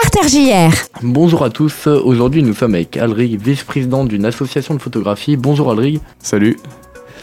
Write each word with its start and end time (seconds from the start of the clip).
Starter 0.00 0.28
JR. 0.28 0.72
Bonjour 1.02 1.42
à 1.42 1.50
tous, 1.50 1.88
aujourd'hui 1.88 2.44
nous 2.44 2.54
sommes 2.54 2.74
avec 2.74 2.96
Alrig, 2.96 3.36
vice-président 3.40 4.04
d'une 4.04 4.24
association 4.26 4.74
de 4.74 4.80
photographie. 4.80 5.36
Bonjour 5.36 5.72
Alrig. 5.72 6.00
Salut. 6.20 6.56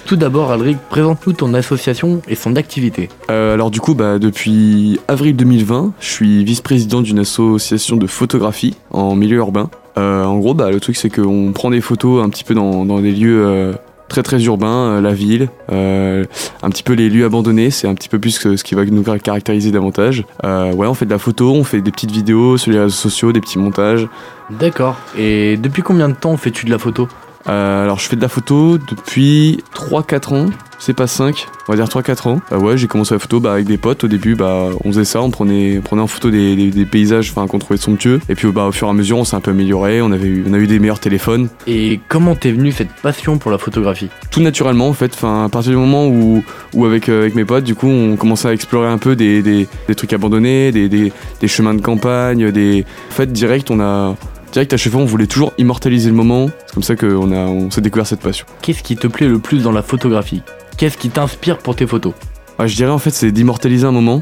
Tout 0.05 0.17
d'abord 0.17 0.51
Alrig, 0.51 0.77
présente-nous 0.89 1.31
ton 1.33 1.53
association 1.53 2.21
et 2.27 2.35
son 2.35 2.57
activité. 2.57 3.07
Euh, 3.31 3.53
alors 3.53 3.71
du 3.71 3.79
coup, 3.79 3.95
bah, 3.95 4.19
depuis 4.19 4.99
avril 5.07 5.37
2020, 5.37 5.93
je 6.01 6.05
suis 6.05 6.43
vice-président 6.43 7.01
d'une 7.01 7.19
association 7.19 7.95
de 7.95 8.07
photographie 8.07 8.75
en 8.91 9.15
milieu 9.15 9.37
urbain. 9.37 9.69
Euh, 9.97 10.25
en 10.25 10.37
gros, 10.37 10.53
bah, 10.53 10.69
le 10.69 10.81
truc 10.81 10.97
c'est 10.97 11.09
qu'on 11.09 11.53
prend 11.53 11.69
des 11.69 11.81
photos 11.81 12.23
un 12.23 12.29
petit 12.29 12.43
peu 12.43 12.55
dans, 12.55 12.85
dans 12.85 12.99
des 12.99 13.11
lieux 13.11 13.45
euh, 13.45 13.73
très 14.07 14.23
très 14.23 14.43
urbains, 14.43 14.97
euh, 14.97 15.01
la 15.01 15.13
ville, 15.13 15.49
euh, 15.71 16.23
un 16.61 16.69
petit 16.69 16.83
peu 16.83 16.93
les 16.93 17.09
lieux 17.09 17.25
abandonnés, 17.25 17.69
c'est 17.69 17.87
un 17.87 17.95
petit 17.95 18.09
peu 18.09 18.19
plus 18.19 18.31
ce 18.31 18.63
qui 18.63 18.75
va 18.75 18.85
nous 18.85 19.03
caractériser 19.03 19.71
davantage. 19.71 20.23
Euh, 20.43 20.73
ouais, 20.73 20.87
on 20.87 20.93
fait 20.93 21.05
de 21.05 21.11
la 21.11 21.19
photo, 21.19 21.51
on 21.51 21.63
fait 21.63 21.81
des 21.81 21.91
petites 21.91 22.11
vidéos 22.11 22.57
sur 22.57 22.71
les 22.71 22.79
réseaux 22.79 22.89
sociaux, 22.89 23.31
des 23.31 23.41
petits 23.41 23.59
montages. 23.59 24.07
D'accord. 24.49 24.97
Et 25.17 25.57
depuis 25.57 25.81
combien 25.81 26.09
de 26.09 26.15
temps 26.15 26.37
fais-tu 26.37 26.65
de 26.65 26.71
la 26.71 26.77
photo? 26.77 27.07
Euh, 27.47 27.83
alors 27.83 27.99
je 27.99 28.07
fais 28.07 28.15
de 28.15 28.21
la 28.21 28.27
photo 28.29 28.77
depuis 28.77 29.63
3-4 29.75 30.33
ans, 30.33 30.45
c'est 30.79 30.95
pas 30.95 31.05
5, 31.07 31.47
on 31.67 31.73
va 31.73 31.75
dire 31.77 31.85
3-4 31.87 32.27
ans. 32.27 32.41
Euh, 32.51 32.57
ouais, 32.57 32.75
j'ai 32.77 32.87
commencé 32.87 33.13
la 33.13 33.19
photo 33.19 33.39
bah, 33.39 33.53
avec 33.53 33.65
des 33.67 33.77
potes 33.77 34.03
au 34.03 34.07
début, 34.07 34.33
bah, 34.35 34.69
on 34.83 34.89
faisait 34.91 35.05
ça, 35.05 35.21
on 35.21 35.29
prenait, 35.29 35.77
on 35.77 35.81
prenait 35.81 36.01
en 36.01 36.07
photo 36.07 36.31
des, 36.31 36.55
des- 36.55 36.71
des 36.71 36.85
paysages 36.85 37.31
qu'on 37.33 37.59
trouvait 37.59 37.77
somptueux. 37.77 38.19
Et 38.29 38.35
puis 38.35 38.47
bah, 38.51 38.65
au 38.65 38.71
fur 38.71 38.87
et 38.87 38.89
à 38.89 38.93
mesure, 38.93 39.17
on 39.17 39.23
s'est 39.25 39.35
un 39.35 39.41
peu 39.41 39.51
amélioré, 39.51 40.01
on, 40.01 40.11
avait 40.11 40.27
eu, 40.27 40.43
on 40.49 40.53
a 40.53 40.57
eu 40.57 40.65
des 40.67 40.79
meilleurs 40.79 40.99
téléphones. 40.99 41.49
Et 41.67 41.99
comment 42.09 42.35
t'es 42.35 42.51
venu 42.51 42.71
cette 42.71 42.91
passion 43.03 43.37
pour 43.37 43.51
la 43.51 43.57
photographie? 43.59 44.09
Tout 44.31 44.41
naturellement 44.41 44.87
en 44.87 44.93
fait, 44.93 45.11
enfin, 45.13 45.45
à 45.45 45.49
partir 45.49 45.71
du 45.71 45.77
moment 45.77 46.07
où, 46.07 46.43
où 46.73 46.85
avec, 46.85 47.09
euh, 47.09 47.21
avec 47.21 47.35
mes 47.35 47.45
potes, 47.45 47.63
du 47.63 47.75
coup, 47.75 47.87
on 47.87 48.15
commençait 48.15 48.47
à 48.47 48.53
explorer 48.53 48.87
un 48.87 48.97
peu 48.97 49.15
des, 49.15 49.43
des, 49.43 49.67
des 49.87 49.95
trucs 49.95 50.13
abandonnés, 50.13 50.71
des, 50.71 50.89
des, 50.89 51.13
des 51.41 51.47
chemins 51.47 51.75
de 51.75 51.81
campagne, 51.81 52.51
des... 52.51 52.85
En 53.09 53.13
fait, 53.13 53.31
direct, 53.31 53.69
on 53.69 53.79
a... 53.79 54.15
Direct 54.55 54.71
à 54.71 54.77
fois, 54.77 55.01
on 55.01 55.05
voulait 55.05 55.27
toujours 55.27 55.51
immortaliser 55.57 56.09
le 56.09 56.15
moment. 56.15 56.49
C'est 56.65 56.73
comme 56.73 56.81
ça 56.81 56.95
qu'on 56.95 57.29
a, 57.33 57.39
on 57.39 57.69
s'est 57.69 57.81
découvert 57.81 58.07
cette 58.07 58.21
passion. 58.21 58.45
Qu'est-ce 58.61 58.83
qui 58.83 58.95
te 58.95 59.05
plaît 59.05 59.27
le 59.27 59.37
plus 59.37 59.63
dans 59.63 59.73
la 59.73 59.81
photographie? 59.81 60.43
Qu'est-ce 60.77 60.97
qui 60.97 61.09
t'inspire 61.09 61.57
pour 61.57 61.75
tes 61.75 61.85
photos? 61.85 62.13
Ouais, 62.57 62.69
je 62.69 62.73
dirais 62.77 62.91
en 62.91 62.97
fait 62.97 63.09
c'est 63.09 63.33
d'immortaliser 63.33 63.85
un 63.85 63.91
moment 63.91 64.21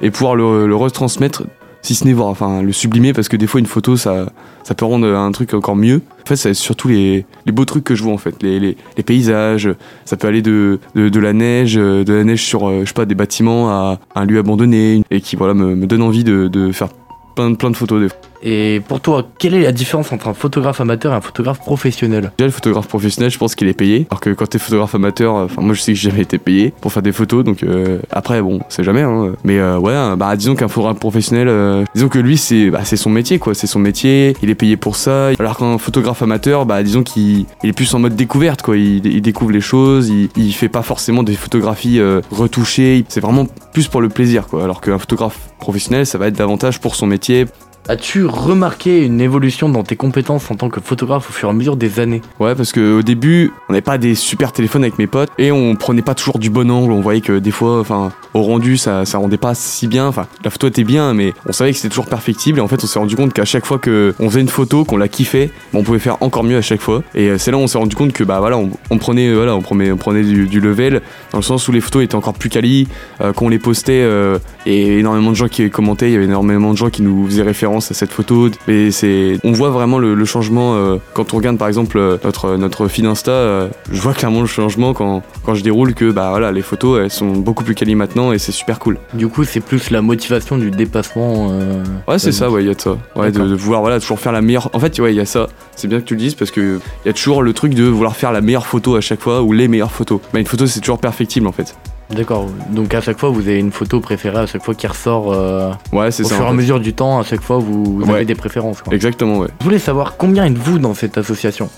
et 0.00 0.10
pouvoir 0.10 0.36
le, 0.36 0.66
le 0.66 0.74
retransmettre, 0.74 1.42
si 1.82 1.94
ce 1.94 2.06
n'est 2.06 2.14
voir, 2.14 2.28
enfin 2.28 2.62
le 2.62 2.72
sublimer 2.72 3.12
parce 3.12 3.28
que 3.28 3.36
des 3.36 3.46
fois 3.46 3.60
une 3.60 3.66
photo 3.66 3.98
ça, 3.98 4.32
ça 4.62 4.74
peut 4.74 4.86
rendre 4.86 5.06
un 5.06 5.30
truc 5.32 5.52
encore 5.52 5.76
mieux. 5.76 6.00
En 6.24 6.26
fait 6.26 6.36
c'est 6.36 6.54
surtout 6.54 6.88
les, 6.88 7.26
les 7.44 7.52
beaux 7.52 7.66
trucs 7.66 7.84
que 7.84 7.94
je 7.94 8.02
vois 8.02 8.14
en 8.14 8.18
fait, 8.18 8.42
les, 8.42 8.58
les, 8.58 8.74
les 8.96 9.02
paysages, 9.02 9.68
ça 10.06 10.16
peut 10.16 10.28
aller 10.28 10.40
de, 10.40 10.80
de, 10.94 11.10
de 11.10 11.20
la 11.20 11.34
neige, 11.34 11.74
de 11.74 12.10
la 12.10 12.24
neige 12.24 12.42
sur 12.42 12.66
euh, 12.70 12.80
je 12.80 12.86
sais 12.86 12.94
pas 12.94 13.04
des 13.04 13.14
bâtiments 13.14 13.68
à 13.68 13.98
un 14.14 14.24
lieu 14.24 14.38
abandonné 14.38 15.02
et 15.10 15.20
qui 15.20 15.36
voilà 15.36 15.52
me, 15.52 15.74
me 15.74 15.86
donne 15.86 16.00
envie 16.00 16.24
de, 16.24 16.48
de 16.48 16.72
faire 16.72 16.88
plein 17.36 17.50
de, 17.50 17.56
plein 17.56 17.70
de 17.70 17.76
photos. 17.76 18.00
Des 18.00 18.08
fois. 18.08 18.18
Et 18.42 18.80
pour 18.86 19.00
toi, 19.00 19.26
quelle 19.38 19.54
est 19.54 19.62
la 19.62 19.72
différence 19.72 20.12
entre 20.12 20.28
un 20.28 20.34
photographe 20.34 20.80
amateur 20.80 21.12
et 21.12 21.16
un 21.16 21.20
photographe 21.20 21.58
professionnel? 21.58 22.32
Déjà 22.38 22.46
le 22.46 22.52
photographe 22.52 22.88
professionnel 22.88 23.30
je 23.30 23.38
pense 23.38 23.54
qu'il 23.54 23.68
est 23.68 23.74
payé. 23.74 24.06
Alors 24.10 24.20
que 24.20 24.30
quand 24.30 24.46
t'es 24.46 24.58
photographe 24.58 24.94
amateur, 24.94 25.36
euh, 25.36 25.44
enfin 25.44 25.62
moi 25.62 25.74
je 25.74 25.80
sais 25.80 25.92
que 25.92 25.98
j'ai 25.98 26.10
jamais 26.10 26.22
été 26.22 26.38
payé 26.38 26.72
pour 26.80 26.92
faire 26.92 27.02
des 27.02 27.12
photos 27.12 27.44
donc 27.44 27.62
euh, 27.62 28.00
après 28.10 28.40
bon 28.40 28.60
c'est 28.68 28.84
jamais 28.84 29.02
hein. 29.02 29.32
mais 29.44 29.58
euh, 29.58 29.78
ouais 29.78 29.94
hein, 29.94 30.16
bah 30.16 30.34
disons 30.36 30.54
qu'un 30.54 30.68
photographe 30.68 30.98
professionnel 30.98 31.84
disons 31.94 32.08
que 32.08 32.18
lui 32.18 32.36
c'est 32.36 32.70
bah, 32.70 32.84
son 32.84 33.10
métier 33.10 33.38
quoi. 33.38 33.54
C'est 33.54 33.66
son 33.66 33.78
métier. 33.78 34.36
Il 34.42 34.50
est 34.50 34.54
payé 34.54 34.76
pour 34.76 34.96
ça. 34.96 35.30
Alors 35.38 35.56
qu'un 35.56 35.78
photographe 35.78 36.22
amateur 36.22 36.66
bah 36.66 36.82
disons 36.82 37.02
qu'il 37.02 37.46
il 37.62 37.70
est 37.70 37.72
plus 37.72 37.92
en 37.94 37.98
mode 37.98 38.16
découverte 38.16 38.62
quoi. 38.62 38.76
Il, 38.76 39.20
découvre 39.20 39.50
les 39.50 39.60
choses 39.60 40.08
il, 40.08 40.28
il 40.36 40.52
fait 40.52 40.68
pas 40.68 40.82
forcément 40.82 41.22
des 41.22 41.34
photographies 41.34 42.00
retouchées. 42.30 43.04
C'est 43.08 43.20
vraiment 43.20 43.46
plus 43.72 43.88
pour 43.88 44.00
le 44.00 44.08
plaisir 44.08 44.46
quoi. 44.46 44.64
Alors 44.64 44.80
qu'un 44.80 44.98
photographe 44.98 45.38
professionnel 45.58 46.06
ça 46.06 46.18
va 46.18 46.28
être 46.28 46.36
davantage 46.36 46.80
pour 46.80 46.94
son 46.94 47.06
métier 47.06 47.46
As-tu 47.90 48.26
remarqué 48.26 49.02
une 49.02 49.18
évolution 49.18 49.70
dans 49.70 49.82
tes 49.82 49.96
compétences 49.96 50.50
en 50.50 50.56
tant 50.56 50.68
que 50.68 50.78
photographe 50.78 51.30
au 51.30 51.32
fur 51.32 51.48
et 51.48 51.52
à 51.52 51.54
mesure 51.54 51.74
des 51.78 52.00
années? 52.00 52.20
Ouais, 52.38 52.54
parce 52.54 52.70
que 52.70 52.98
au 52.98 53.02
début, 53.02 53.50
on 53.66 53.72
n'avait 53.72 53.80
pas 53.80 53.96
des 53.96 54.14
super 54.14 54.52
téléphones 54.52 54.82
avec 54.82 54.98
mes 54.98 55.06
potes 55.06 55.30
et 55.38 55.50
on 55.50 55.74
prenait 55.74 56.02
pas 56.02 56.14
toujours 56.14 56.38
du 56.38 56.50
bon 56.50 56.70
angle. 56.70 56.92
On 56.92 57.00
voyait 57.00 57.22
que 57.22 57.38
des 57.38 57.50
fois, 57.50 57.80
enfin, 57.80 58.12
au 58.34 58.42
rendu, 58.42 58.76
ça, 58.76 59.06
ça 59.06 59.16
rendait 59.16 59.38
pas 59.38 59.54
si 59.54 59.86
bien. 59.86 60.06
Enfin, 60.06 60.26
la 60.44 60.50
photo 60.50 60.68
était 60.68 60.84
bien, 60.84 61.14
mais 61.14 61.32
on 61.46 61.52
savait 61.52 61.70
que 61.70 61.78
c'était 61.78 61.88
toujours 61.88 62.08
perfectible. 62.08 62.58
Et 62.58 62.60
en 62.60 62.68
fait, 62.68 62.84
on 62.84 62.86
s'est 62.86 62.98
rendu 62.98 63.16
compte 63.16 63.32
qu'à 63.32 63.46
chaque 63.46 63.64
fois 63.64 63.78
que 63.78 64.14
on 64.20 64.28
faisait 64.28 64.42
une 64.42 64.50
photo, 64.50 64.84
qu'on 64.84 64.98
la 64.98 65.08
kiffait, 65.08 65.50
on 65.72 65.82
pouvait 65.82 65.98
faire 65.98 66.18
encore 66.20 66.44
mieux 66.44 66.58
à 66.58 66.62
chaque 66.62 66.82
fois. 66.82 67.02
Et 67.14 67.30
euh, 67.30 67.38
c'est 67.38 67.50
là 67.50 67.56
où 67.56 67.60
on 67.60 67.68
s'est 67.68 67.78
rendu 67.78 67.96
compte 67.96 68.12
que 68.12 68.22
bah 68.22 68.38
voilà, 68.40 68.58
on, 68.58 68.98
prenait, 68.98 69.32
voilà, 69.32 69.56
on 69.56 69.62
prenait, 69.62 69.90
on 69.92 69.96
prenait 69.96 70.24
du, 70.24 70.46
du 70.46 70.60
level 70.60 71.00
dans 71.32 71.38
le 71.38 71.42
sens 71.42 71.66
où 71.68 71.72
les 71.72 71.80
photos 71.80 72.04
étaient 72.04 72.16
encore 72.16 72.34
plus 72.34 72.50
quali, 72.50 72.86
euh, 73.22 73.32
qu'on 73.32 73.48
les 73.48 73.58
postait 73.58 74.02
euh, 74.02 74.38
et 74.66 74.98
énormément 74.98 75.30
de 75.30 75.36
gens 75.36 75.48
qui 75.48 75.70
commentaient. 75.70 76.10
Il 76.10 76.12
y 76.12 76.16
avait 76.16 76.26
énormément 76.26 76.72
de 76.72 76.76
gens 76.76 76.90
qui 76.90 77.00
nous 77.00 77.26
faisaient 77.26 77.42
référence 77.42 77.77
à 77.90 77.94
cette 77.94 78.10
photo. 78.12 78.48
Et 78.66 78.90
c'est, 78.90 79.38
on 79.44 79.52
voit 79.52 79.70
vraiment 79.70 79.98
le, 79.98 80.14
le 80.14 80.24
changement 80.24 80.74
euh, 80.74 80.96
quand 81.14 81.32
on 81.32 81.36
regarde 81.36 81.56
par 81.58 81.68
exemple 81.68 81.98
euh, 81.98 82.18
notre 82.24 82.56
notre 82.56 82.88
feed 82.88 83.06
Insta. 83.06 83.30
euh, 83.30 83.68
je 83.90 84.00
vois 84.00 84.12
clairement 84.14 84.40
le 84.40 84.46
changement 84.46 84.92
quand 84.94 85.22
quand 85.44 85.54
je 85.54 85.62
déroule 85.62 85.94
que 85.94 86.10
bah 86.10 86.30
voilà, 86.30 86.52
les 86.52 86.62
photos 86.62 87.00
elles 87.02 87.10
sont 87.10 87.30
beaucoup 87.32 87.64
plus 87.64 87.74
quali 87.74 87.94
maintenant 87.94 88.32
et 88.32 88.38
c'est 88.38 88.52
super 88.52 88.78
cool. 88.78 88.98
Du 89.14 89.28
coup, 89.28 89.44
c'est 89.44 89.60
plus 89.60 89.90
la 89.90 90.02
motivation 90.02 90.58
du 90.58 90.70
dépassement. 90.70 91.48
euh, 91.52 91.82
Ouais, 92.06 92.18
c'est 92.18 92.28
euh, 92.28 92.32
ça, 92.32 92.50
ouais, 92.50 92.62
il 92.62 92.66
y 92.68 92.70
a 92.70 92.74
de 92.74 92.80
ça. 92.80 92.96
Ouais, 93.16 93.30
de, 93.30 93.42
vouloir 93.54 93.80
voilà, 93.80 94.00
toujours 94.00 94.20
faire 94.20 94.32
la 94.32 94.40
meilleure. 94.42 94.68
En 94.72 94.80
fait, 94.80 94.98
ouais, 95.00 95.12
il 95.12 95.16
y 95.16 95.20
a 95.20 95.26
ça. 95.26 95.46
C'est 95.76 95.88
bien 95.88 96.00
que 96.00 96.04
tu 96.04 96.14
le 96.14 96.20
dises 96.20 96.34
parce 96.34 96.50
que 96.50 96.80
il 97.04 97.08
y 97.08 97.10
a 97.10 97.12
toujours 97.12 97.42
le 97.42 97.52
truc 97.52 97.74
de 97.74 97.84
vouloir 97.84 98.16
faire 98.16 98.32
la 98.32 98.40
meilleure 98.40 98.66
photo 98.66 98.96
à 98.96 99.00
chaque 99.00 99.20
fois 99.20 99.42
ou 99.42 99.52
les 99.52 99.68
meilleures 99.68 99.92
photos. 99.92 100.20
Mais 100.34 100.40
une 100.40 100.46
photo, 100.46 100.66
c'est 100.66 100.80
toujours 100.80 100.98
perfectible 100.98 101.46
en 101.46 101.52
fait. 101.52 101.74
D'accord. 102.10 102.46
Donc 102.70 102.94
à 102.94 103.00
chaque 103.00 103.18
fois, 103.18 103.28
vous 103.28 103.40
avez 103.42 103.58
une 103.58 103.70
photo 103.72 104.00
préférée 104.00 104.38
à 104.38 104.46
chaque 104.46 104.64
fois 104.64 104.74
qui 104.74 104.86
ressort. 104.86 105.32
euh, 105.32 105.72
Ouais, 105.92 106.10
c'est 106.10 106.24
au 106.24 106.28
ça. 106.28 106.36
fur 106.36 106.44
et 106.46 106.48
à 106.48 106.52
mesure 106.52 106.80
du 106.80 106.94
temps, 106.94 107.18
à 107.20 107.22
chaque 107.22 107.42
fois, 107.42 107.58
vous, 107.58 107.84
vous 107.84 108.02
Ouais. 108.06 108.14
avez 108.16 108.24
des 108.24 108.34
préférences. 108.34 108.80
quoi. 108.82 108.94
Exactement, 108.94 109.38
ouais. 109.38 109.48
Je 109.60 109.64
voulais 109.64 109.78
savoir 109.78 110.16
combien 110.16 110.44
êtes-vous 110.46 110.78
dans 110.78 110.94
cette 110.94 111.18
association? 111.18 111.68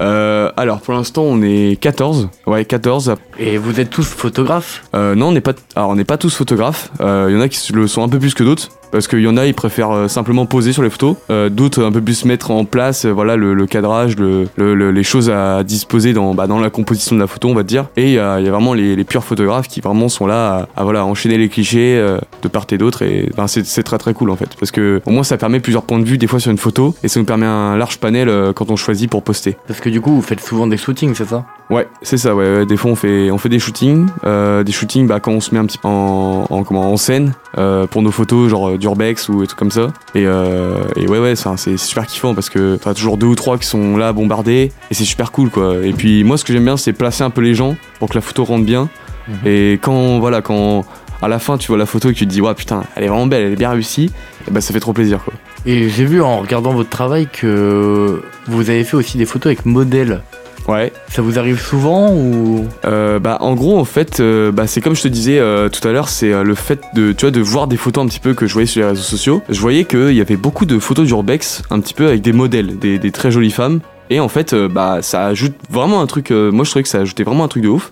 Euh, 0.00 0.49
alors, 0.60 0.80
pour 0.80 0.94
l'instant, 0.94 1.22
on 1.22 1.42
est 1.42 1.78
14. 1.80 2.28
Ouais, 2.46 2.64
14. 2.64 3.14
Et 3.38 3.56
vous 3.58 3.80
êtes 3.80 3.90
tous 3.90 4.04
photographes? 4.06 4.82
Euh, 4.94 5.14
non, 5.14 5.28
on 5.28 5.32
n'est 5.32 5.40
pas. 5.40 5.52
Alors, 5.74 5.90
on 5.90 5.96
n'est 5.96 6.04
pas 6.04 6.18
tous 6.18 6.34
photographes. 6.34 6.90
Euh, 7.00 7.26
Il 7.30 7.34
y 7.34 7.38
en 7.38 7.40
a 7.40 7.48
qui 7.48 7.72
le 7.72 7.86
sont 7.86 8.02
un 8.02 8.08
peu 8.08 8.18
plus 8.18 8.34
que 8.34 8.44
d'autres. 8.44 8.68
Parce 8.92 9.06
qu'il 9.06 9.20
y 9.20 9.28
en 9.28 9.36
a, 9.36 9.46
ils 9.46 9.54
préfèrent 9.54 9.92
euh, 9.92 10.08
simplement 10.08 10.46
poser 10.46 10.72
sur 10.72 10.82
les 10.82 10.90
photos. 10.90 11.14
Euh, 11.30 11.48
D'autres, 11.48 11.84
un 11.84 11.92
peu 11.92 12.00
plus 12.00 12.24
mettre 12.24 12.50
en 12.50 12.64
place 12.64 13.04
euh, 13.04 13.10
voilà, 13.12 13.36
le, 13.36 13.54
le 13.54 13.66
cadrage, 13.68 14.16
le, 14.16 14.48
le- 14.56 14.74
le- 14.74 14.90
les 14.90 15.04
choses 15.04 15.30
à 15.30 15.62
disposer 15.62 16.12
dans, 16.12 16.34
bah, 16.34 16.48
dans 16.48 16.58
la 16.58 16.70
composition 16.70 17.14
de 17.14 17.20
la 17.20 17.28
photo, 17.28 17.46
on 17.48 17.54
va 17.54 17.62
dire. 17.62 17.86
Et 17.96 18.06
il 18.08 18.12
y 18.14 18.18
a, 18.18 18.40
il 18.40 18.46
y 18.46 18.48
a 18.48 18.50
vraiment 18.50 18.74
les, 18.74 18.96
les 18.96 19.04
purs 19.04 19.22
photographes 19.22 19.68
qui 19.68 19.80
vraiment 19.80 20.08
sont 20.08 20.26
là 20.26 20.66
à, 20.74 20.80
à, 20.80 20.82
voilà, 20.84 21.04
enchaîner 21.04 21.38
les 21.38 21.48
clichés 21.48 21.96
euh, 22.00 22.18
de 22.42 22.48
part 22.48 22.66
et 22.72 22.78
d'autre. 22.78 23.02
Et 23.02 23.30
ben, 23.36 23.46
c'est 23.46 23.64
c'est 23.64 23.84
très 23.84 23.96
très 23.98 24.12
cool 24.12 24.28
en 24.28 24.36
fait. 24.36 24.48
Parce 24.58 24.72
que 24.72 25.00
au 25.06 25.10
moins, 25.12 25.22
ça 25.22 25.38
permet 25.38 25.60
plusieurs 25.60 25.84
points 25.84 26.00
de 26.00 26.04
vue 26.04 26.18
des 26.18 26.26
fois 26.26 26.40
sur 26.40 26.50
une 26.50 26.58
photo. 26.58 26.92
Et 27.04 27.08
ça 27.08 27.20
nous 27.20 27.26
permet 27.26 27.46
un 27.46 27.76
large 27.76 27.98
panel 27.98 28.28
euh, 28.28 28.52
quand 28.52 28.72
on 28.72 28.76
choisit 28.76 29.08
pour 29.08 29.22
poster. 29.22 29.56
Parce 29.68 29.78
que 29.80 29.88
du 29.88 30.00
coup, 30.00 30.16
vous 30.16 30.22
faites 30.22 30.40
souvent 30.50 30.66
des 30.66 30.76
shootings, 30.76 31.14
c'est 31.14 31.28
ça 31.28 31.44
Ouais, 31.70 31.86
c'est 32.02 32.18
ça. 32.18 32.34
Ouais, 32.34 32.56
ouais. 32.56 32.66
Des 32.66 32.76
fois, 32.76 32.90
on 32.90 32.96
fait, 32.96 33.30
on 33.30 33.38
fait 33.38 33.48
des 33.48 33.60
shootings, 33.60 34.08
euh, 34.24 34.64
des 34.64 34.72
shootings 34.72 35.06
bah, 35.06 35.20
quand 35.20 35.30
on 35.30 35.40
se 35.40 35.54
met 35.54 35.60
un 35.60 35.64
petit 35.64 35.78
peu 35.78 35.86
en, 35.86 36.44
en, 36.50 36.64
comment, 36.64 36.92
en 36.92 36.96
scène 36.96 37.34
euh, 37.56 37.86
pour 37.86 38.02
nos 38.02 38.10
photos, 38.10 38.50
genre 38.50 38.70
euh, 38.70 38.76
d'urbex 38.76 39.28
ou 39.28 39.40
des 39.40 39.46
trucs 39.46 39.60
comme 39.60 39.70
ça. 39.70 39.92
Et, 40.16 40.26
euh, 40.26 40.74
et 40.96 41.06
ouais, 41.06 41.20
ouais, 41.20 41.34
c'est 41.36 41.76
super 41.76 42.04
kiffant 42.04 42.34
parce 42.34 42.50
que 42.50 42.76
t'as 42.82 42.94
toujours 42.94 43.16
deux 43.16 43.28
ou 43.28 43.36
trois 43.36 43.58
qui 43.58 43.66
sont 43.66 43.96
là 43.96 44.12
bombardés 44.12 44.72
et 44.90 44.94
c'est 44.94 45.04
super 45.04 45.30
cool, 45.30 45.50
quoi. 45.50 45.76
Et 45.84 45.92
puis 45.92 46.24
moi, 46.24 46.36
ce 46.36 46.44
que 46.44 46.52
j'aime 46.52 46.64
bien, 46.64 46.76
c'est 46.76 46.92
placer 46.92 47.22
un 47.22 47.30
peu 47.30 47.42
les 47.42 47.54
gens 47.54 47.76
pour 48.00 48.08
que 48.08 48.16
la 48.16 48.22
photo 48.22 48.42
rentre 48.42 48.64
bien. 48.64 48.88
Mhm. 49.28 49.34
Et 49.46 49.72
quand, 49.80 50.18
voilà, 50.18 50.42
quand 50.42 50.84
à 51.22 51.28
la 51.28 51.38
fin, 51.38 51.58
tu 51.58 51.68
vois 51.68 51.76
la 51.78 51.86
photo 51.86 52.08
et 52.08 52.12
que 52.12 52.18
tu 52.18 52.26
te 52.26 52.32
dis, 52.32 52.40
ouais, 52.40 52.54
putain, 52.54 52.82
elle 52.96 53.04
est 53.04 53.08
vraiment 53.08 53.26
belle, 53.26 53.42
elle 53.42 53.52
est 53.52 53.56
bien 53.56 53.70
réussie, 53.70 54.10
et 54.48 54.50
bah, 54.50 54.60
ça 54.60 54.72
fait 54.72 54.80
trop 54.80 54.92
plaisir, 54.92 55.22
quoi. 55.22 55.34
Et 55.66 55.90
j'ai 55.90 56.06
vu 56.06 56.22
en 56.22 56.38
regardant 56.38 56.72
votre 56.72 56.88
travail 56.88 57.28
que 57.30 58.22
vous 58.46 58.70
avez 58.70 58.84
fait 58.84 58.96
aussi 58.96 59.18
des 59.18 59.26
photos 59.26 59.46
avec 59.46 59.66
modèles. 59.66 60.22
Ouais. 60.70 60.92
Ça 61.08 61.20
vous 61.20 61.36
arrive 61.36 61.60
souvent 61.60 62.12
ou? 62.12 62.64
Euh, 62.84 63.18
bah 63.18 63.38
en 63.40 63.54
gros 63.54 63.76
en 63.76 63.84
fait 63.84 64.20
euh, 64.20 64.52
bah, 64.52 64.68
c'est 64.68 64.80
comme 64.80 64.94
je 64.94 65.02
te 65.02 65.08
disais 65.08 65.40
euh, 65.40 65.68
tout 65.68 65.86
à 65.86 65.90
l'heure 65.90 66.08
c'est 66.08 66.44
le 66.44 66.54
fait 66.54 66.80
de 66.94 67.10
tu 67.10 67.24
vois 67.24 67.32
de 67.32 67.40
voir 67.40 67.66
des 67.66 67.76
photos 67.76 68.04
un 68.04 68.06
petit 68.06 68.20
peu 68.20 68.34
que 68.34 68.46
je 68.46 68.52
voyais 68.52 68.66
sur 68.68 68.82
les 68.82 68.88
réseaux 68.88 69.02
sociaux. 69.02 69.42
Je 69.48 69.60
voyais 69.60 69.82
qu'il 69.84 70.12
y 70.12 70.20
avait 70.20 70.36
beaucoup 70.36 70.66
de 70.66 70.78
photos 70.78 71.08
d'urbex 71.08 71.62
un 71.70 71.80
petit 71.80 71.92
peu 71.92 72.06
avec 72.06 72.22
des 72.22 72.32
modèles 72.32 72.78
des, 72.78 73.00
des 73.00 73.10
très 73.10 73.32
jolies 73.32 73.50
femmes. 73.50 73.80
Et 74.10 74.20
en 74.20 74.28
fait 74.28 74.54
bah 74.54 74.98
ça 75.02 75.26
ajoute 75.26 75.54
vraiment 75.68 76.00
un 76.00 76.06
truc 76.06 76.30
moi 76.30 76.64
je 76.64 76.70
trouvais 76.70 76.84
que 76.84 76.88
ça 76.88 76.98
ajoutait 76.98 77.24
vraiment 77.24 77.42
un 77.42 77.48
truc 77.48 77.64
de 77.64 77.68
ouf. 77.68 77.90